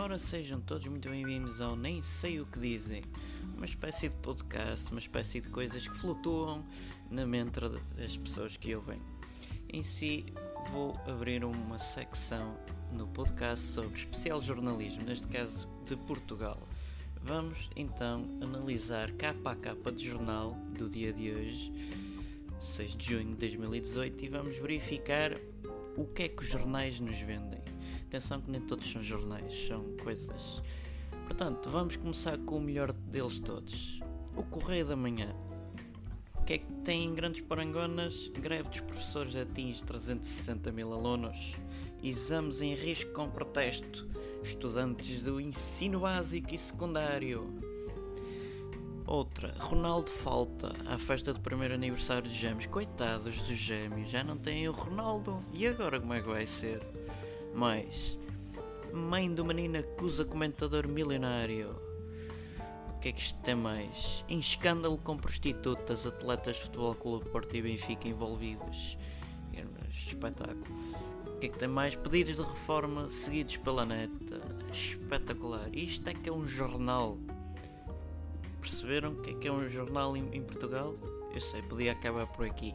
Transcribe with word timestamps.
Ora, 0.00 0.16
sejam 0.16 0.60
todos 0.60 0.86
muito 0.86 1.10
bem-vindos 1.10 1.60
ao 1.60 1.74
Nem 1.74 2.00
Sei 2.00 2.40
O 2.40 2.46
Que 2.46 2.60
Dizem, 2.60 3.02
uma 3.56 3.66
espécie 3.66 4.08
de 4.08 4.14
podcast, 4.18 4.88
uma 4.92 5.00
espécie 5.00 5.40
de 5.40 5.48
coisas 5.48 5.88
que 5.88 5.96
flutuam 5.96 6.64
na 7.10 7.26
mente 7.26 7.58
das 7.96 8.16
pessoas 8.16 8.56
que 8.56 8.76
ouvem. 8.76 9.02
Em 9.68 9.82
si, 9.82 10.24
vou 10.70 10.96
abrir 11.04 11.44
uma 11.44 11.80
secção 11.80 12.56
no 12.92 13.08
podcast 13.08 13.64
sobre 13.72 13.98
especial 13.98 14.40
jornalismo, 14.40 15.02
neste 15.02 15.26
caso 15.26 15.68
de 15.88 15.96
Portugal. 15.96 16.62
Vamos 17.20 17.68
então 17.74 18.24
analisar 18.40 19.10
capa 19.14 19.50
a 19.50 19.56
capa 19.56 19.90
de 19.90 20.08
jornal 20.08 20.54
do 20.78 20.88
dia 20.88 21.12
de 21.12 21.32
hoje, 21.32 21.72
6 22.60 22.96
de 22.96 23.04
junho 23.04 23.30
de 23.30 23.48
2018, 23.48 24.24
e 24.24 24.28
vamos 24.28 24.56
verificar 24.58 25.32
o 25.96 26.06
que 26.06 26.22
é 26.22 26.28
que 26.28 26.44
os 26.44 26.48
jornais 26.48 27.00
nos 27.00 27.18
vendem. 27.18 27.67
Atenção 28.08 28.40
que 28.40 28.50
nem 28.50 28.62
todos 28.62 28.90
são 28.90 29.02
jornais, 29.02 29.68
são 29.68 29.84
coisas. 30.02 30.62
Portanto, 31.26 31.68
vamos 31.68 31.94
começar 31.94 32.38
com 32.38 32.56
o 32.56 32.60
melhor 32.60 32.90
deles 32.90 33.38
todos. 33.38 34.00
O 34.34 34.42
Correio 34.42 34.86
da 34.86 34.96
Manhã. 34.96 35.36
O 36.38 36.42
que 36.42 36.54
é 36.54 36.58
que 36.58 36.72
tem 36.82 37.04
em 37.04 37.14
grandes 37.14 37.42
parangonas? 37.42 38.28
Greve 38.28 38.70
dos 38.70 38.80
professores 38.80 39.36
atinge 39.36 39.84
360 39.84 40.72
mil 40.72 40.90
alunos. 40.90 41.54
Exames 42.02 42.62
em 42.62 42.74
risco 42.74 43.12
com 43.12 43.28
protesto. 43.28 44.08
Estudantes 44.42 45.20
do 45.20 45.38
ensino 45.38 46.00
básico 46.00 46.54
e 46.54 46.56
secundário. 46.56 47.46
Outra, 49.06 49.54
Ronaldo 49.58 50.10
falta 50.10 50.72
à 50.86 50.96
festa 50.96 51.34
do 51.34 51.40
primeiro 51.40 51.74
aniversário 51.74 52.22
dos 52.22 52.32
gêmeos. 52.32 52.64
Coitados 52.64 53.42
dos 53.42 53.58
gêmeos, 53.58 54.08
já 54.08 54.24
não 54.24 54.38
têm 54.38 54.66
o 54.66 54.72
Ronaldo. 54.72 55.36
E 55.52 55.66
agora 55.66 56.00
como 56.00 56.14
é 56.14 56.22
que 56.22 56.28
vai 56.28 56.46
ser? 56.46 56.80
Mais, 57.58 58.16
mãe 58.92 59.34
do 59.34 59.44
menino 59.44 59.80
acusa 59.80 60.24
comentador 60.24 60.86
milionário. 60.86 61.74
O 62.90 63.00
que 63.00 63.08
é 63.08 63.12
que 63.12 63.20
isto 63.20 63.36
tem 63.40 63.56
mais? 63.56 64.24
Em 64.28 64.38
escândalo 64.38 64.96
com 64.96 65.16
prostitutas, 65.16 66.06
atletas 66.06 66.54
de 66.54 66.62
Futebol 66.62 66.94
Clube 66.94 67.28
Porto 67.30 67.56
e 67.56 67.62
Benfica 67.62 68.06
envolvidos. 68.06 68.96
Espetáculo. 69.90 70.62
O 71.26 71.38
que 71.40 71.46
é 71.46 71.48
que 71.48 71.58
tem 71.58 71.66
mais? 71.66 71.96
Pedidos 71.96 72.36
de 72.36 72.42
reforma 72.42 73.08
seguidos 73.08 73.56
pela 73.56 73.84
neta. 73.84 74.40
Espetacular. 74.72 75.68
Isto 75.74 76.10
é 76.10 76.14
que 76.14 76.28
é 76.28 76.32
um 76.32 76.46
jornal. 76.46 77.18
Perceberam 78.60 79.14
o 79.14 79.20
que 79.20 79.30
é 79.30 79.34
que 79.34 79.48
é 79.48 79.52
um 79.52 79.68
jornal 79.68 80.16
em, 80.16 80.28
em 80.32 80.42
Portugal? 80.44 80.94
Eu 81.34 81.40
sei, 81.40 81.60
podia 81.62 81.90
acabar 81.90 82.28
por 82.28 82.46
aqui 82.46 82.72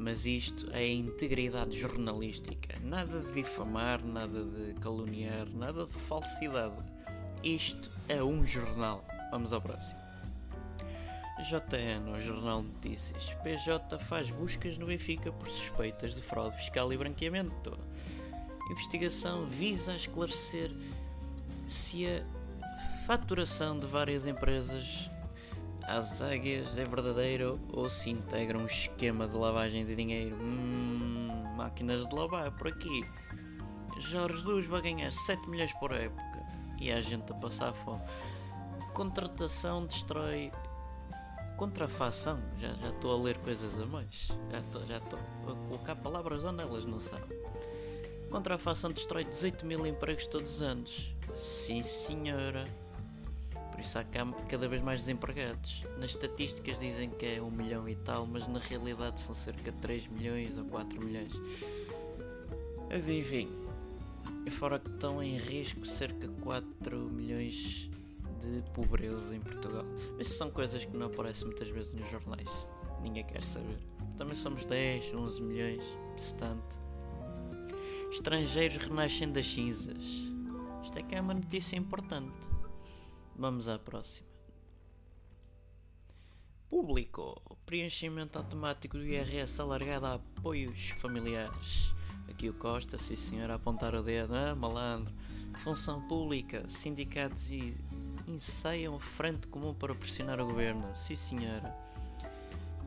mas 0.00 0.24
isto 0.24 0.70
é 0.72 0.78
a 0.78 0.92
integridade 0.92 1.78
jornalística. 1.78 2.74
Nada 2.82 3.20
de 3.20 3.32
difamar, 3.34 4.02
nada 4.02 4.44
de 4.44 4.72
caluniar, 4.80 5.46
nada 5.54 5.84
de 5.84 5.92
falsidade. 5.92 6.82
Isto 7.44 7.90
é 8.08 8.22
um 8.22 8.44
jornal. 8.46 9.04
Vamos 9.30 9.52
ao 9.52 9.60
próximo. 9.60 10.00
JN, 11.42 12.10
o 12.14 12.20
Jornal 12.20 12.62
de 12.62 12.68
Notícias. 12.68 13.34
PJ 13.42 13.98
faz 13.98 14.30
buscas 14.30 14.78
no 14.78 14.86
Benfica 14.86 15.30
por 15.30 15.48
suspeitas 15.48 16.14
de 16.14 16.22
fraude 16.22 16.56
fiscal 16.56 16.90
e 16.92 16.96
branqueamento. 16.96 17.78
Investigação 18.70 19.44
visa 19.44 19.94
esclarecer 19.94 20.70
se 21.68 22.06
a 22.06 23.06
faturação 23.06 23.78
de 23.78 23.86
várias 23.86 24.26
empresas 24.26 25.10
às 25.86 26.20
águias 26.20 26.76
é 26.78 26.84
verdadeiro 26.84 27.60
ou 27.72 27.88
se 27.90 28.10
integra 28.10 28.58
um 28.58 28.66
esquema 28.66 29.26
de 29.26 29.36
lavagem 29.36 29.84
de 29.84 29.94
dinheiro. 29.96 30.36
Hum, 30.36 31.28
máquinas 31.56 32.08
de 32.08 32.14
lavar 32.14 32.50
por 32.52 32.68
aqui. 32.68 33.04
Jorge 33.98 34.38
Jesus 34.38 34.66
vai 34.66 34.82
ganhar 34.82 35.12
7 35.12 35.48
milhões 35.48 35.72
por 35.74 35.92
época 35.92 36.46
e 36.80 36.90
a 36.90 37.00
gente 37.00 37.30
a 37.30 37.34
passar 37.34 37.72
fome. 37.72 38.02
Contratação 38.94 39.86
destrói. 39.86 40.50
Contrafação, 41.56 42.40
já 42.58 42.70
estou 42.88 43.12
a 43.12 43.22
ler 43.22 43.36
coisas 43.38 43.78
a 43.78 43.84
mais. 43.84 44.28
Já 44.50 44.96
estou 44.96 45.18
a 45.46 45.68
colocar 45.68 45.94
palavras 45.96 46.42
onde 46.42 46.62
elas 46.62 46.86
não 46.86 47.00
são. 47.00 47.20
Contrafação 48.30 48.90
destrói 48.90 49.24
18 49.24 49.66
mil 49.66 49.86
empregos 49.86 50.26
todos 50.26 50.56
os 50.56 50.62
anos. 50.62 51.14
Sim, 51.36 51.82
senhora. 51.82 52.64
Por 53.80 53.86
isso 53.86 53.98
há 53.98 54.04
cada 54.04 54.68
vez 54.68 54.82
mais 54.82 55.00
desempregados. 55.00 55.84
Nas 55.96 56.10
estatísticas 56.10 56.78
dizem 56.78 57.08
que 57.08 57.24
é 57.24 57.40
1 57.40 57.50
milhão 57.50 57.88
e 57.88 57.96
tal, 57.96 58.26
mas 58.26 58.46
na 58.46 58.58
realidade 58.58 59.18
são 59.22 59.34
cerca 59.34 59.72
de 59.72 59.78
3 59.78 60.06
milhões 60.08 60.58
ou 60.58 60.66
4 60.66 61.02
milhões. 61.02 61.32
Mas 62.90 63.08
enfim, 63.08 63.48
fora 64.50 64.78
que 64.78 64.90
estão 64.90 65.22
em 65.22 65.38
risco 65.38 65.86
cerca 65.86 66.28
de 66.28 66.34
4 66.42 66.98
milhões 67.08 67.88
de 68.42 68.62
pobreza 68.74 69.34
em 69.34 69.40
Portugal. 69.40 69.86
Mas 70.18 70.28
são 70.28 70.50
coisas 70.50 70.84
que 70.84 70.94
não 70.94 71.06
aparecem 71.06 71.46
muitas 71.46 71.70
vezes 71.70 71.90
nos 71.90 72.10
jornais. 72.10 72.50
Ninguém 73.00 73.24
quer 73.24 73.42
saber. 73.42 73.78
Também 74.18 74.36
somos 74.36 74.66
10, 74.66 75.14
11 75.14 75.40
milhões, 75.40 75.84
se 76.18 76.34
tanto. 76.34 76.78
Estrangeiros 78.10 78.76
renascem 78.76 79.32
das 79.32 79.46
cinzas. 79.46 80.04
Isto 80.82 80.98
é 80.98 81.02
que 81.02 81.14
é 81.14 81.20
uma 81.22 81.32
notícia 81.32 81.78
importante. 81.78 82.50
Vamos 83.36 83.68
à 83.68 83.78
próxima. 83.78 84.26
Público. 86.68 87.40
Preenchimento 87.66 88.38
automático 88.38 88.96
do 88.96 89.04
IRS 89.04 89.60
alargado 89.60 90.06
a 90.06 90.14
apoios 90.14 90.90
familiares. 90.90 91.94
Aqui 92.28 92.48
o 92.48 92.54
Costa, 92.54 92.96
sim 92.96 93.16
senhor, 93.16 93.50
a 93.50 93.54
apontar 93.54 93.94
o 93.94 94.02
dedo. 94.02 94.34
Ah, 94.34 94.54
malandro. 94.54 95.12
Função 95.64 96.00
pública. 96.06 96.64
Sindicatos 96.68 97.50
e 97.50 97.76
ensaiam 98.26 98.98
frente 99.00 99.48
comum 99.48 99.74
para 99.74 99.94
pressionar 99.94 100.40
o 100.40 100.46
governo. 100.46 100.96
Sim 100.96 101.16
senhora. 101.16 101.74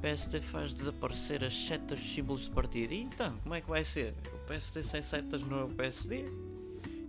PSD 0.02 0.42
faz 0.42 0.74
desaparecer 0.74 1.44
as 1.46 1.54
setas 1.54 2.00
dos 2.00 2.14
símbolos 2.14 2.44
de 2.44 2.52
partido. 2.52 2.94
E 2.94 3.02
então, 3.02 3.38
como 3.38 3.56
é 3.56 3.62
que 3.62 3.70
vai 3.70 3.84
ser? 3.86 4.14
O 4.34 4.46
PSD 4.46 4.84
sem 4.84 5.02
setas 5.02 5.42
não 5.44 5.60
é 5.60 5.64
o 5.64 5.70
PSD? 5.70 6.26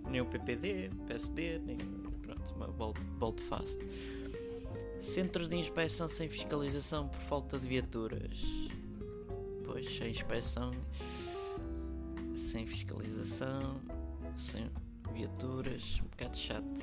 Nem 0.09 0.21
o 0.21 0.27
PPD, 0.27 0.91
PSD, 1.07 1.59
nem 1.59 1.77
bolt 3.19 3.41
fast. 3.43 3.79
Centros 5.01 5.49
de 5.49 5.57
inspeção 5.57 6.09
sem 6.09 6.29
fiscalização 6.29 7.09
por 7.09 7.21
falta 7.21 7.59
de 7.59 7.67
viaturas. 7.67 8.41
Pois, 9.65 9.97
sem 9.97 10.11
inspeção, 10.11 10.73
sem 12.35 12.67
fiscalização, 12.67 13.81
sem 14.37 14.71
viaturas, 15.13 16.01
um 16.01 16.09
bocado 16.09 16.37
chato. 16.37 16.81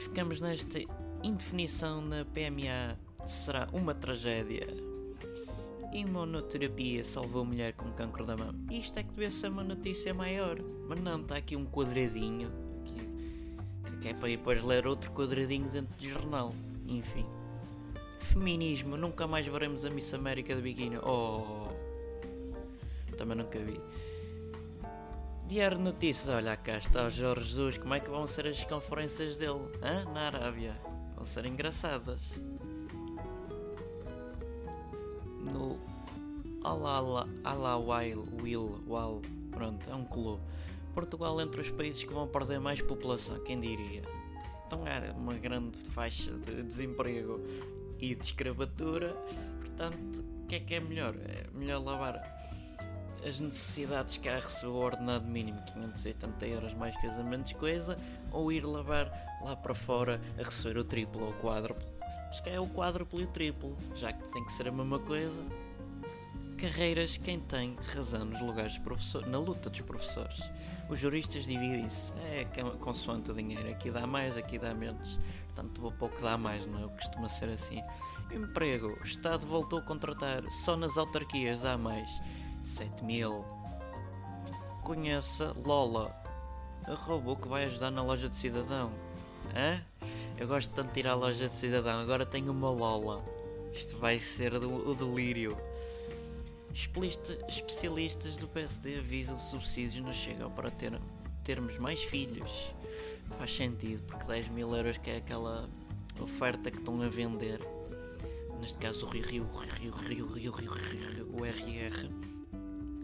Ficamos 0.00 0.40
nesta 0.40 0.80
indefinição 1.22 2.00
na 2.00 2.24
PMA. 2.24 2.98
Será 3.26 3.68
uma 3.72 3.94
tragédia. 3.94 4.66
Imunoterapia 5.92 7.04
salvou 7.04 7.44
mulher 7.44 7.72
com 7.72 7.90
cancro 7.92 8.24
da 8.24 8.36
mama. 8.36 8.58
Isto 8.70 8.98
é 8.98 9.02
que 9.02 9.10
devia 9.10 9.30
ser 9.30 9.48
uma 9.48 9.64
notícia 9.64 10.14
maior. 10.14 10.58
Mas 10.88 11.00
não, 11.00 11.20
está 11.20 11.36
aqui 11.36 11.56
um 11.56 11.66
quadradinho 11.66 12.69
que 14.00 14.08
é 14.08 14.14
para 14.14 14.28
depois 14.28 14.62
ler 14.62 14.86
outro 14.86 15.10
quadradinho 15.12 15.68
dentro 15.68 15.94
do 15.96 16.08
jornal. 16.08 16.54
Enfim. 16.86 17.26
Feminismo, 18.20 18.96
nunca 18.96 19.26
mais 19.26 19.46
veremos 19.46 19.84
a 19.84 19.90
Miss 19.90 20.12
América 20.14 20.54
de 20.54 20.62
biquíni. 20.62 20.98
Oh! 20.98 21.68
Também 23.16 23.36
nunca 23.36 23.58
vi. 23.58 23.80
Diário 25.46 25.78
de 25.78 25.82
Notícias, 25.82 26.28
olha 26.28 26.56
cá 26.56 26.78
está 26.78 27.06
o 27.06 27.10
Jorge 27.10 27.48
Jesus, 27.48 27.76
como 27.76 27.92
é 27.94 27.98
que 27.98 28.08
vão 28.08 28.24
ser 28.26 28.46
as 28.46 28.62
conferências 28.64 29.36
dele? 29.36 29.60
Hã? 29.82 30.04
Na 30.12 30.28
Arábia. 30.28 30.76
Vão 31.16 31.24
ser 31.24 31.44
engraçadas. 31.44 32.40
No 35.52 35.76
Alala 36.62 37.28
Alawail 37.42 38.28
Will 38.40 38.80
Wal, 38.86 39.20
pronto, 39.50 39.90
é 39.90 39.94
um 39.94 40.04
clube. 40.04 40.40
Portugal 40.90 41.40
entre 41.40 41.60
os 41.60 41.70
países 41.70 42.04
que 42.04 42.12
vão 42.12 42.26
perder 42.26 42.60
mais 42.60 42.80
população, 42.80 43.38
quem 43.40 43.60
diria? 43.60 44.02
Então 44.66 44.86
era 44.86 45.12
uma 45.12 45.34
grande 45.34 45.78
faixa 45.94 46.30
de 46.32 46.62
desemprego 46.62 47.40
e 47.98 48.14
de 48.14 48.24
escravatura, 48.24 49.14
portanto, 49.58 50.24
o 50.42 50.46
que 50.46 50.56
é 50.56 50.60
que 50.60 50.74
é 50.74 50.80
melhor? 50.80 51.14
É 51.16 51.46
melhor 51.52 51.82
lavar 51.82 52.22
as 53.26 53.38
necessidades 53.38 54.16
que 54.16 54.28
há 54.28 54.36
receber 54.36 54.68
o 54.68 54.76
ordenado 54.76 55.26
mínimo, 55.26 55.60
580 55.72 56.46
euros 56.46 56.74
mais 56.74 56.94
casamentos, 57.00 57.52
coisa, 57.52 57.98
ou 58.30 58.50
ir 58.50 58.64
lavar 58.64 59.10
lá 59.42 59.54
para 59.56 59.74
fora 59.74 60.20
a 60.38 60.42
receber 60.42 60.78
o 60.78 60.84
triplo 60.84 61.24
ou 61.24 61.30
o 61.30 61.34
quádruplo. 61.34 61.86
Acho 62.28 62.42
que 62.42 62.50
é 62.50 62.60
o 62.60 62.68
quádruplo 62.68 63.20
e 63.20 63.24
o 63.24 63.26
triplo, 63.26 63.76
já 63.94 64.12
que 64.12 64.22
tem 64.28 64.44
que 64.44 64.52
ser 64.52 64.68
a 64.68 64.72
mesma 64.72 64.98
coisa. 65.00 65.44
Carreiras, 66.60 67.16
quem 67.16 67.40
tem 67.40 67.74
razão 67.94 68.26
nos 68.26 68.38
lugares 68.42 68.76
professor, 68.76 69.26
na 69.26 69.38
luta 69.38 69.70
dos 69.70 69.80
professores. 69.80 70.42
Os 70.90 70.98
juristas 70.98 71.46
dividem-se, 71.46 72.12
é 72.18 72.44
consoante 72.78 73.30
o 73.30 73.34
dinheiro, 73.34 73.66
aqui 73.70 73.90
dá 73.90 74.06
mais, 74.06 74.36
aqui 74.36 74.58
dá 74.58 74.74
menos. 74.74 75.18
Portanto, 75.46 75.80
vou 75.80 75.90
pouco 75.90 76.20
dá 76.20 76.36
mais, 76.36 76.66
não 76.66 76.84
é? 76.84 76.88
Costuma 76.88 77.30
ser 77.30 77.48
assim. 77.48 77.82
Emprego, 78.30 78.88
o 78.88 79.04
Estado 79.04 79.46
voltou 79.46 79.78
a 79.78 79.82
contratar, 79.82 80.42
só 80.50 80.76
nas 80.76 80.98
autarquias 80.98 81.62
dá 81.62 81.78
mais. 81.78 82.10
7 82.62 83.04
mil. 83.06 83.42
Conheça 84.82 85.56
Lola, 85.64 86.14
A 86.86 86.92
robô 86.92 87.36
que 87.36 87.48
vai 87.48 87.64
ajudar 87.64 87.90
na 87.90 88.02
loja 88.02 88.28
de 88.28 88.36
cidadão. 88.36 88.92
Hã? 89.56 89.82
Eu 90.36 90.46
gosto 90.46 90.74
tanto 90.74 90.92
de 90.92 91.00
ir 91.00 91.06
à 91.06 91.14
loja 91.14 91.48
de 91.48 91.54
cidadão, 91.54 92.00
agora 92.00 92.26
tenho 92.26 92.52
uma 92.52 92.68
Lola. 92.68 93.24
Isto 93.72 93.96
vai 93.96 94.18
ser 94.18 94.52
o 94.52 94.94
delírio. 94.94 95.69
Especialistas 96.72 98.36
do 98.36 98.46
PSD 98.48 98.98
avisam 98.98 99.36
que 99.36 99.50
subsídios 99.50 100.04
não 100.04 100.12
chegam 100.12 100.50
para 100.50 100.70
ter, 100.70 100.98
termos 101.44 101.78
mais 101.78 102.02
filhos. 102.02 102.50
Faz 103.38 103.54
sentido, 103.54 104.02
porque 104.04 104.24
10 104.24 104.48
mil 104.48 104.74
euros 104.74 104.96
que 104.98 105.10
é 105.10 105.16
aquela 105.16 105.68
oferta 106.20 106.70
que 106.70 106.78
estão 106.78 107.00
a 107.02 107.08
vender. 107.08 107.60
Neste 108.60 108.78
caso 108.78 109.06
o 109.06 109.08
Rio 109.08 109.24
Rio, 109.24 109.46
Rio 109.80 109.92
Rio, 109.92 110.26
Rio 110.26 110.52
Rio, 110.52 110.72
Rio, 110.72 111.28
o 111.32 111.44
RR 111.44 112.30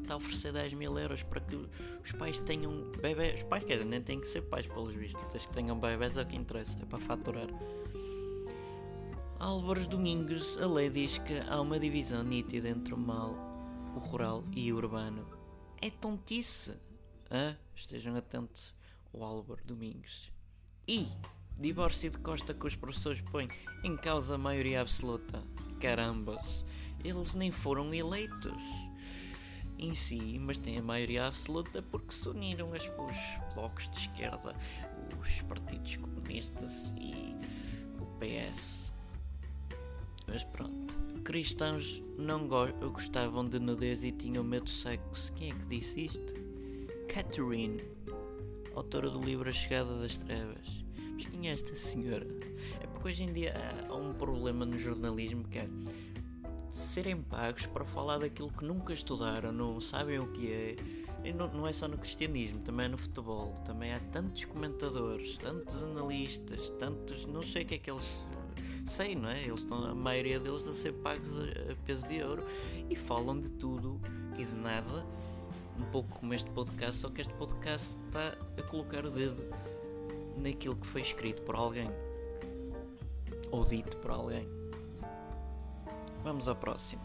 está 0.06 0.14
a 0.14 0.16
oferecer 0.16 0.52
10 0.52 0.74
mil 0.74 0.96
euros 0.98 1.22
para 1.24 1.40
que 1.40 1.56
os 2.02 2.12
pais 2.12 2.38
tenham 2.38 2.90
bebés. 3.02 3.40
Os 3.40 3.42
pais 3.44 3.64
querem, 3.64 3.84
nem 3.84 4.00
têm 4.00 4.20
que 4.20 4.26
ser 4.26 4.42
pais, 4.42 4.66
pelos 4.66 4.94
vistos. 4.94 5.22
Desde 5.32 5.48
que 5.48 5.54
tenham 5.54 5.78
bebés 5.78 6.16
é 6.16 6.22
o 6.22 6.26
que 6.26 6.36
interessa, 6.36 6.78
é 6.80 6.84
para 6.86 6.98
faturar. 6.98 7.48
Álvares 9.38 9.86
Domingos, 9.86 10.56
a 10.62 10.66
lei 10.66 10.88
diz 10.88 11.18
que 11.18 11.38
há 11.48 11.60
uma 11.60 11.78
divisão 11.78 12.22
nítida 12.22 12.68
entre 12.68 12.94
o 12.94 12.96
mal, 12.96 13.45
o 13.96 13.98
rural 13.98 14.44
e 14.52 14.70
o 14.72 14.76
urbano. 14.76 15.26
É 15.80 15.90
tontice! 15.90 16.78
Ah, 17.30 17.56
estejam 17.74 18.14
atentos 18.14 18.74
ao 19.12 19.24
Álvaro 19.24 19.64
Domingos. 19.64 20.30
E 20.86 21.08
divórcio 21.58 22.10
de 22.10 22.18
Costa 22.18 22.52
que 22.52 22.66
os 22.66 22.76
professores 22.76 23.22
põem 23.22 23.48
em 23.82 23.96
causa 23.96 24.34
a 24.34 24.38
maioria 24.38 24.82
absoluta. 24.82 25.42
Carambas, 25.80 26.64
eles 27.02 27.34
nem 27.34 27.50
foram 27.50 27.92
eleitos 27.94 28.62
em 29.78 29.94
si, 29.94 30.38
mas 30.38 30.58
têm 30.58 30.78
a 30.78 30.82
maioria 30.82 31.26
absoluta 31.26 31.82
porque 31.82 32.14
se 32.14 32.28
uniram 32.28 32.70
os 32.72 33.54
blocos 33.54 33.88
de 33.90 33.98
esquerda, 33.98 34.54
os 35.20 35.42
cristãos 41.36 42.02
não 42.16 42.48
go 42.48 42.66
gostavam 42.92 43.46
de 43.46 43.58
nudez 43.58 44.02
e 44.02 44.10
tinham 44.10 44.42
medo 44.42 44.64
do 44.64 44.70
sexo. 44.70 45.30
Quem 45.34 45.50
é 45.50 45.54
que 45.54 45.66
disse 45.66 46.06
isto? 46.06 46.34
Catherine, 47.12 47.78
autora 48.74 49.10
do 49.10 49.20
livro 49.20 49.46
A 49.46 49.52
Chegada 49.52 49.98
das 49.98 50.16
Trevas. 50.16 50.66
Mas 51.12 51.26
quem 51.26 51.50
é 51.50 51.52
esta 51.52 51.74
senhora? 51.74 52.26
É 52.80 52.86
porque 52.86 53.08
hoje 53.08 53.24
em 53.24 53.34
dia 53.34 53.54
há 53.86 53.94
um 53.94 54.14
problema 54.14 54.64
no 54.64 54.78
jornalismo 54.78 55.46
que 55.46 55.58
é 55.58 55.68
serem 56.70 57.20
pagos 57.20 57.66
para 57.66 57.84
falar 57.84 58.16
daquilo 58.16 58.50
que 58.50 58.64
nunca 58.64 58.94
estudaram, 58.94 59.52
não 59.52 59.78
sabem 59.78 60.18
o 60.18 60.28
que 60.28 60.50
é. 60.50 60.76
E 61.22 61.34
não, 61.34 61.48
não 61.48 61.66
é 61.66 61.72
só 61.74 61.86
no 61.86 61.98
cristianismo, 61.98 62.60
também 62.60 62.86
é 62.86 62.88
no 62.88 62.96
futebol. 62.96 63.52
Também 63.62 63.92
há 63.92 64.00
tantos 64.00 64.46
comentadores, 64.46 65.36
tantos 65.36 65.84
analistas, 65.84 66.70
tantos. 66.78 67.26
não 67.26 67.42
sei 67.42 67.62
o 67.62 67.66
que 67.66 67.74
é 67.74 67.78
que 67.78 67.90
eles. 67.90 68.08
Sei, 68.86 69.16
não 69.16 69.28
é? 69.28 69.42
Eles 69.42 69.60
estão, 69.60 69.84
a 69.84 69.94
maioria 69.94 70.38
deles 70.38 70.66
a 70.66 70.72
ser 70.72 70.92
pagos 70.92 71.28
a, 71.38 71.72
a 71.72 71.76
peso 71.84 72.06
de 72.08 72.22
ouro 72.22 72.46
e 72.88 72.94
falam 72.94 73.38
de 73.40 73.50
tudo 73.50 74.00
e 74.38 74.44
de 74.44 74.54
nada. 74.54 75.04
Um 75.78 75.84
pouco 75.90 76.20
como 76.20 76.32
este 76.32 76.48
podcast, 76.50 77.02
só 77.02 77.10
que 77.10 77.20
este 77.20 77.34
podcast 77.34 77.98
está 78.06 78.28
a 78.56 78.62
colocar 78.62 79.04
o 79.04 79.10
dedo 79.10 79.44
naquilo 80.36 80.76
que 80.76 80.86
foi 80.86 81.02
escrito 81.02 81.42
por 81.42 81.54
alguém 81.54 81.90
ou 83.50 83.64
dito 83.64 83.96
por 83.98 84.10
alguém. 84.10 84.48
Vamos 86.22 86.48
ao 86.48 86.56
próximo. 86.56 87.02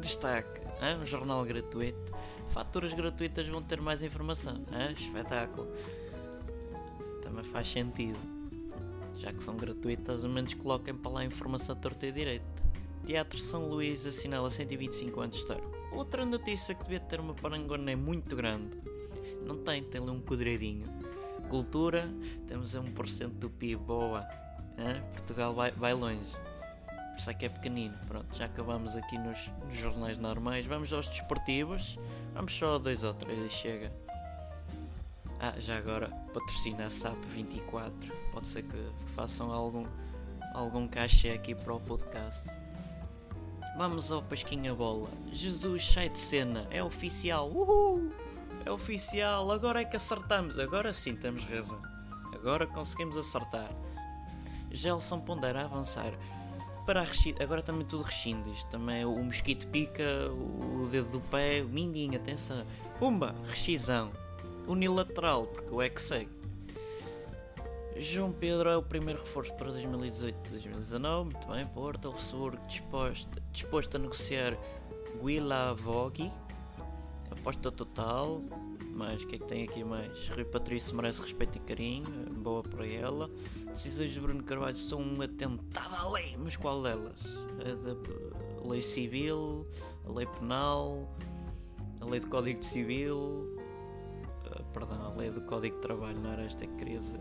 Destaque: 0.00 0.60
hein? 0.82 0.98
um 1.00 1.06
jornal 1.06 1.44
gratuito. 1.44 2.12
Faturas 2.50 2.92
gratuitas 2.92 3.48
vão 3.48 3.62
ter 3.62 3.80
mais 3.80 4.02
informação. 4.02 4.56
Hein? 4.72 4.94
Espetáculo. 4.98 5.68
Também 7.22 7.44
faz 7.44 7.70
sentido. 7.70 8.33
Já 9.16 9.32
que 9.32 9.42
são 9.42 9.56
gratuitas, 9.56 10.24
ao 10.24 10.30
menos 10.30 10.54
coloquem 10.54 10.94
para 10.94 11.10
lá 11.10 11.20
a 11.20 11.24
informação 11.24 11.74
torta 11.76 12.06
e 12.06 12.12
direito. 12.12 12.64
Teatro 13.04 13.38
São 13.38 13.68
Luís 13.68 14.06
assinala 14.06 14.50
125 14.50 15.20
anos 15.20 15.36
de 15.36 15.42
história. 15.42 15.64
Outra 15.92 16.24
notícia 16.24 16.74
que 16.74 16.82
devia 16.82 17.00
ter 17.00 17.20
uma 17.20 17.34
parangona 17.34 17.90
é 17.90 17.96
muito 17.96 18.34
grande. 18.34 18.76
Não 19.46 19.56
tem, 19.58 19.82
tem 19.82 20.00
ali 20.00 20.10
um 20.10 20.20
quadradinho. 20.20 20.86
Cultura, 21.48 22.08
temos 22.46 22.74
a 22.74 22.80
1% 22.80 23.28
do 23.28 23.50
PIB, 23.50 23.76
boa. 23.76 24.26
Hein? 24.78 25.02
Portugal 25.12 25.52
vai, 25.52 25.70
vai 25.70 25.92
longe. 25.92 26.32
Por 27.14 27.18
isso 27.18 27.30
é 27.30 27.34
que 27.34 27.44
é 27.44 27.48
pequenino. 27.48 27.96
Pronto, 28.08 28.34
já 28.36 28.46
acabamos 28.46 28.96
aqui 28.96 29.16
nos, 29.18 29.38
nos 29.66 29.76
jornais 29.76 30.18
normais. 30.18 30.66
Vamos 30.66 30.92
aos 30.92 31.06
desportivos. 31.06 31.98
Vamos 32.32 32.56
só 32.56 32.74
a 32.74 32.78
dois 32.78 33.04
ou 33.04 33.14
três 33.14 33.38
e 33.38 33.48
chega. 33.54 34.03
Ah, 35.40 35.54
já 35.58 35.76
agora 35.76 36.08
patrocina 36.32 36.86
a 36.86 36.90
SAP 36.90 37.22
24. 37.26 38.12
Pode 38.32 38.46
ser 38.46 38.62
que 38.62 38.76
façam 39.14 39.52
algum, 39.52 39.86
algum 40.54 40.88
cachê 40.88 41.30
aqui 41.30 41.54
para 41.54 41.74
o 41.74 41.80
podcast. 41.80 42.48
Vamos 43.76 44.10
ao 44.12 44.22
Pasquinha 44.22 44.74
Bola. 44.74 45.10
Jesus 45.32 45.92
sai 45.92 46.08
de 46.08 46.18
cena. 46.18 46.66
É 46.70 46.82
oficial. 46.82 47.50
Uhul! 47.50 48.12
É 48.64 48.70
oficial. 48.70 49.50
Agora 49.50 49.82
é 49.82 49.84
que 49.84 49.96
acertamos. 49.96 50.58
Agora 50.58 50.94
sim 50.94 51.16
temos 51.16 51.44
razão. 51.44 51.82
Agora 52.32 52.66
conseguimos 52.66 53.16
acertar. 53.16 53.70
Gelson 54.70 55.20
pondera 55.20 55.64
avançar 55.64 56.12
para 56.84 57.00
a 57.00 57.04
rechida, 57.04 57.42
agora 57.42 57.62
também 57.62 57.86
tudo 57.86 58.02
rechindo. 58.02 58.50
Isto 58.52 58.68
também 58.70 59.04
o 59.04 59.16
mosquito 59.22 59.66
pica, 59.68 60.30
o 60.30 60.88
dedo 60.90 61.10
do 61.10 61.20
pé, 61.20 61.62
o 61.62 61.68
mindinho, 61.68 62.16
atenção. 62.16 62.64
Pumba, 62.98 63.34
rexizão. 63.46 64.12
Unilateral, 64.66 65.46
porque 65.46 65.72
eu 65.72 65.82
é 65.82 65.88
que. 65.88 66.28
João 67.96 68.32
Pedro 68.32 68.68
é 68.68 68.76
o 68.76 68.82
primeiro 68.82 69.20
reforço 69.20 69.52
para 69.54 69.70
2018-2019. 69.72 71.24
Muito 71.24 71.46
bem, 71.46 71.66
Porto, 71.66 72.08
o 72.08 72.12
Ressurgo 72.12 72.58
disposto, 72.66 73.40
disposto 73.52 73.96
a 73.96 73.98
negociar 73.98 74.58
Willa 75.22 75.74
Vogue. 75.74 76.30
Aposta 77.30 77.70
total. 77.70 78.42
Mas 78.94 79.22
o 79.22 79.26
que 79.26 79.36
é 79.36 79.38
que 79.38 79.44
tem 79.44 79.64
aqui 79.64 79.82
mais? 79.82 80.28
Rui 80.28 80.44
Patrício 80.44 80.94
merece 80.94 81.20
respeito 81.20 81.58
e 81.58 81.60
carinho. 81.60 82.30
Boa 82.30 82.62
para 82.62 82.86
ela. 82.86 83.28
Decisões 83.66 84.12
de 84.12 84.20
Bruno 84.20 84.42
Carvalho 84.42 84.76
são 84.76 85.00
um 85.00 85.20
atentado 85.20 85.94
à 85.94 86.10
lei, 86.10 86.36
mas 86.38 86.56
qual 86.56 86.80
delas? 86.80 87.18
A 87.60 87.74
da 87.74 88.68
lei 88.68 88.82
civil, 88.82 89.66
a 90.06 90.12
lei 90.12 90.26
penal, 90.26 91.12
a 92.00 92.04
lei 92.04 92.20
do 92.20 92.28
Código 92.28 92.64
Civil, 92.64 93.58
perdão, 94.72 95.06
a 95.06 95.10
lei 95.10 95.30
do 95.30 95.40
Código 95.42 95.76
de 95.76 95.82
Trabalho, 95.82 96.20
não 96.20 96.32
era 96.32 96.44
esta 96.44 96.66
que 96.66 96.76
queria 96.76 96.98
dizer. 96.98 97.20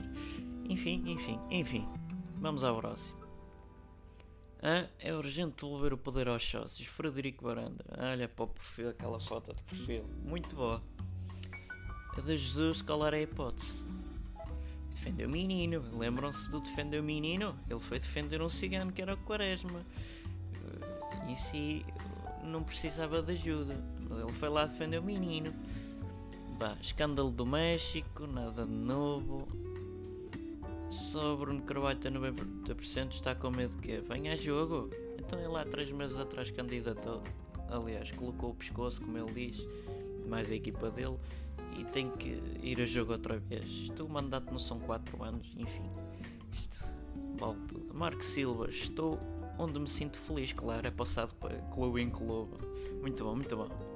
Enfim, 0.66 1.04
enfim, 1.06 1.40
enfim. 1.50 1.88
Vamos 2.38 2.64
ao 2.64 2.78
próximo. 2.78 3.24
Ah, 4.62 4.88
é 5.00 5.14
urgente 5.14 5.62
devolver 5.62 5.94
o 5.94 5.98
poder 5.98 6.28
aos 6.28 6.44
sócios. 6.44 6.88
Frederico 6.88 7.44
Baranda. 7.44 7.84
Olha 7.98 8.30
para 8.30 8.46
o 8.46 8.48
perfil, 8.48 8.90
aquela 8.90 9.20
foto 9.20 9.54
de 9.54 9.62
perfil. 9.64 10.06
Muito 10.24 10.56
boa. 10.56 10.82
A 12.18 12.22
de 12.22 12.38
Jesus, 12.38 12.82
qual 12.82 13.06
era 13.06 13.18
a 13.18 13.22
hipótese? 13.22 13.84
defendeu 15.04 15.28
o 15.28 15.32
menino. 15.32 15.84
Lembram-se 15.98 16.50
do 16.50 16.62
defender 16.62 17.00
o 17.00 17.04
menino? 17.04 17.56
Ele 17.70 17.80
foi 17.80 18.00
defender 18.00 18.42
um 18.42 18.50
cigano 18.50 18.92
que 18.92 19.02
era 19.02 19.14
o 19.14 19.18
Quaresma. 19.18 19.86
E 21.30 21.36
si 21.36 21.86
não 22.42 22.64
precisava 22.64 23.22
de 23.22 23.34
ajuda. 23.34 23.76
Ele 24.00 24.34
foi 24.34 24.50
lá 24.50 24.66
defender 24.66 25.00
o 25.00 25.04
menino. 25.04 25.54
Bah, 26.64 26.78
escândalo 26.80 27.30
do 27.30 27.46
México, 27.46 28.26
nada 28.26 28.66
de 28.66 28.72
novo. 28.72 29.46
Só 30.90 31.36
Bruno 31.36 31.62
Carvalho 31.64 32.00
tem 32.00 32.10
90% 32.10 33.12
está 33.12 33.36
com 33.36 33.52
medo 33.52 33.76
que 33.80 34.00
venha 34.00 34.32
a 34.32 34.38
jogo. 34.38 34.90
Então 35.20 35.38
ele 35.38 35.58
há 35.58 35.66
3 35.66 35.92
meses 35.92 36.18
atrás 36.18 36.50
candidatou. 36.52 37.22
Aliás, 37.70 38.12
colocou 38.12 38.52
o 38.52 38.56
pescoço, 38.56 39.02
como 39.02 39.18
ele 39.18 39.50
diz, 39.50 39.68
mais 40.26 40.50
a 40.50 40.56
equipa 40.56 40.90
dele 40.90 41.18
e 41.78 41.84
tem 41.84 42.10
que 42.12 42.42
ir 42.64 42.80
a 42.80 42.86
jogo 42.86 43.12
outra 43.12 43.38
vez. 43.38 43.66
Isto, 43.66 44.06
o 44.06 44.10
mandato 44.10 44.50
não 44.50 44.60
são 44.60 44.80
4 44.80 45.22
anos, 45.22 45.52
enfim. 45.58 45.92
Isto 46.54 46.86
vale 47.36 47.60
tudo. 47.68 47.94
Marco 47.94 48.24
Silva, 48.24 48.70
estou 48.70 49.20
onde 49.60 49.78
me 49.78 49.90
sinto 49.90 50.18
feliz, 50.18 50.54
claro, 50.54 50.88
é 50.88 50.92
passado 50.92 51.36
para 51.42 51.58
clube 51.74 52.02
em 52.02 52.10
clube. 52.10 52.56
Muito 53.02 53.22
bom, 53.22 53.36
muito 53.36 53.54
bom. 53.54 53.93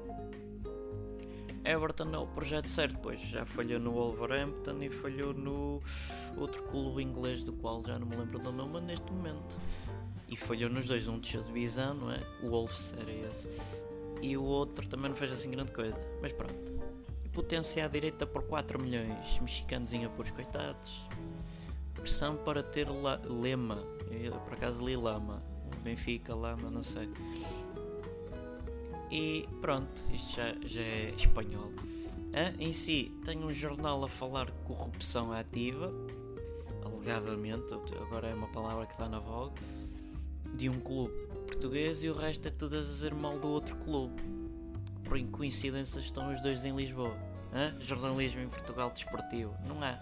Everton 1.70 2.14
é 2.14 2.18
o 2.18 2.28
projeto 2.28 2.70
certo, 2.70 2.98
pois 3.02 3.20
já 3.20 3.46
falhou 3.46 3.80
no 3.80 3.92
Wolverhampton 3.92 4.82
e 4.82 4.90
falhou 4.90 5.34
no 5.34 5.82
outro 6.38 6.64
clube 6.64 7.04
inglês 7.04 7.44
do 7.44 7.54
qual 7.54 7.84
já 7.86 8.00
não 8.00 8.08
me 8.08 8.16
lembro 8.16 8.40
do 8.40 8.52
nome 8.52 8.80
neste 8.82 9.12
momento. 9.12 9.58
E 10.30 10.36
falhou 10.36 10.70
nos 10.70 10.88
dois, 10.88 11.08
um 11.08 11.20
de 11.20 11.38
divisão, 11.44 11.94
não 11.94 12.12
é? 12.12 12.20
O 12.44 12.50
Wolves 12.50 12.94
era 13.00 13.12
esse. 13.12 13.50
E 14.22 14.36
o 14.36 14.44
outro 14.44 14.88
também 14.88 15.10
não 15.10 15.18
fez 15.18 15.32
assim 15.32 15.52
grande 15.52 15.72
coisa. 15.72 15.98
Mas 16.22 16.34
pronto 16.34 16.78
potência 17.38 17.86
à 17.86 17.88
direita 17.88 18.26
por 18.26 18.42
4 18.48 18.82
milhões, 18.82 19.40
mexicanos 19.40 19.94
em 19.94 20.04
apuros 20.04 20.32
coitados. 20.32 21.08
Pressão 21.94 22.36
para 22.36 22.64
ter 22.64 22.90
la 22.90 23.22
lema, 23.24 23.78
Eu, 24.10 24.34
por 24.40 24.54
acaso 24.54 24.84
li 24.84 24.96
lama, 24.96 25.44
Benfica, 25.84 26.34
lama, 26.34 26.72
não 26.72 26.84
sei. 26.84 27.08
E 29.10 29.48
pronto, 29.62 30.04
isto 30.14 30.36
já, 30.36 30.54
já 30.66 30.82
é 30.82 31.14
espanhol. 31.16 31.72
Ah, 32.34 32.54
em 32.60 32.74
si, 32.74 33.12
tem 33.26 33.44
um 33.44 33.54
jornal 33.54 34.04
a 34.04 34.08
falar 34.08 34.52
corrupção 34.66 35.32
ativa, 35.32 35.92
alegadamente, 36.84 37.74
agora 38.02 38.28
é 38.28 38.34
uma 38.34 38.48
palavra 38.48 38.86
que 38.86 38.94
está 38.94 39.08
na 39.08 39.20
voga, 39.20 39.54
de 40.54 40.70
um 40.70 40.80
clube 40.80 41.14
português 41.48 42.04
e 42.04 42.10
o 42.10 42.14
resto 42.14 42.48
é 42.48 42.52
tudo 42.52 42.78
a 42.78 42.82
dizer 42.82 43.14
mal 43.14 43.40
do 43.40 43.48
outro 43.48 43.76
clube. 43.78 44.22
Por 45.04 45.20
coincidência 45.32 46.00
estão 46.00 46.32
os 46.32 46.42
dois 46.42 46.64
em 46.66 46.76
Lisboa. 46.76 47.16
Ah? 47.54 47.72
Jornalismo 47.82 48.42
em 48.42 48.50
Portugal 48.50 48.92
desportivo. 48.92 49.56
Não 49.66 49.82
há. 49.82 49.98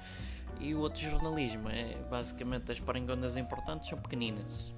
E 0.59 0.73
o 0.73 0.79
outro 0.79 1.01
jornalismo 1.01 1.69
é 1.69 1.95
basicamente 2.09 2.71
as 2.71 2.79
parangonas 2.79 3.37
importantes 3.37 3.87
são 3.87 3.99
pequeninas. 3.99 4.73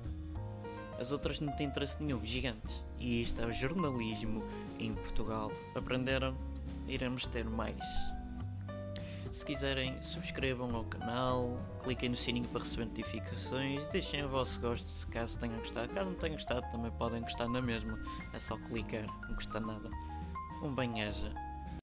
As 1.00 1.12
outras 1.12 1.40
não 1.40 1.54
têm 1.56 1.68
interesse 1.68 2.02
nenhum, 2.02 2.26
gigantes. 2.26 2.84
E 3.00 3.22
isto 3.22 3.42
é 3.42 3.46
o 3.46 3.52
jornalismo 3.52 4.44
em 4.80 4.94
Portugal. 4.94 5.52
Aprenderam? 5.76 6.36
Iremos 6.88 7.26
ter 7.26 7.46
mais. 7.46 7.84
Se 9.32 9.46
quiserem, 9.46 10.02
subscrevam 10.02 10.76
ao 10.76 10.84
canal, 10.86 11.60
cliquem 11.84 12.10
no 12.10 12.16
sininho 12.16 12.48
para 12.48 12.62
receber 12.62 12.86
notificações, 12.86 13.86
deixem 13.90 14.24
o 14.24 14.30
vosso 14.30 14.60
gosto 14.60 14.90
se 14.90 15.06
caso 15.08 15.38
tenham 15.38 15.60
gostado. 15.60 15.94
Caso 15.94 16.10
não 16.10 16.18
tenham 16.18 16.36
gostado, 16.36 16.66
também 16.72 16.90
podem 16.92 17.22
gostar 17.22 17.48
na 17.48 17.62
mesma. 17.62 18.00
É 18.34 18.40
só 18.40 18.58
clicar, 18.58 19.06
não 19.28 19.36
custa 19.36 19.60
nada. 19.60 19.92
Um 20.64 20.74
bem-aja. 20.74 21.47